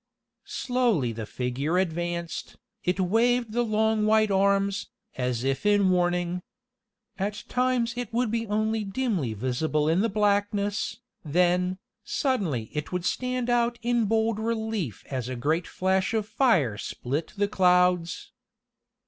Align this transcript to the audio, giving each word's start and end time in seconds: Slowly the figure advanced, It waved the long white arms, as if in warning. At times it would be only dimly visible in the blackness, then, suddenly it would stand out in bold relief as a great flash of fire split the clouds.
Slowly 0.49 1.11
the 1.11 1.27
figure 1.27 1.77
advanced, 1.77 2.57
It 2.83 2.99
waved 2.99 3.51
the 3.53 3.61
long 3.61 4.07
white 4.07 4.31
arms, 4.31 4.89
as 5.15 5.43
if 5.43 5.63
in 5.63 5.91
warning. 5.91 6.41
At 7.19 7.43
times 7.47 7.93
it 7.95 8.11
would 8.11 8.31
be 8.31 8.47
only 8.47 8.83
dimly 8.83 9.35
visible 9.35 9.87
in 9.87 9.99
the 10.01 10.09
blackness, 10.09 10.97
then, 11.23 11.77
suddenly 12.03 12.71
it 12.73 12.91
would 12.91 13.05
stand 13.05 13.47
out 13.47 13.77
in 13.83 14.05
bold 14.05 14.39
relief 14.39 15.05
as 15.11 15.29
a 15.29 15.35
great 15.35 15.67
flash 15.67 16.15
of 16.15 16.27
fire 16.27 16.79
split 16.79 17.33
the 17.37 17.47
clouds. 17.47 18.31